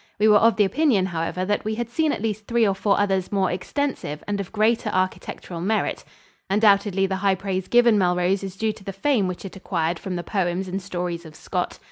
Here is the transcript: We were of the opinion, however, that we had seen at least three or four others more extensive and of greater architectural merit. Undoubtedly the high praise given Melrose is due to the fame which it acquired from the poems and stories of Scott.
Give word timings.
We 0.17 0.27
were 0.27 0.37
of 0.37 0.55
the 0.55 0.63
opinion, 0.63 1.05
however, 1.05 1.45
that 1.45 1.63
we 1.63 1.75
had 1.75 1.87
seen 1.87 2.11
at 2.11 2.23
least 2.23 2.47
three 2.47 2.67
or 2.67 2.73
four 2.73 2.99
others 2.99 3.31
more 3.31 3.51
extensive 3.51 4.23
and 4.27 4.39
of 4.39 4.51
greater 4.51 4.89
architectural 4.89 5.61
merit. 5.61 6.03
Undoubtedly 6.49 7.05
the 7.05 7.17
high 7.17 7.35
praise 7.35 7.67
given 7.67 7.99
Melrose 7.99 8.43
is 8.43 8.55
due 8.55 8.73
to 8.73 8.83
the 8.83 8.93
fame 8.93 9.27
which 9.27 9.45
it 9.45 9.55
acquired 9.55 9.99
from 9.99 10.15
the 10.15 10.23
poems 10.23 10.67
and 10.67 10.81
stories 10.81 11.23
of 11.23 11.35
Scott. 11.35 11.77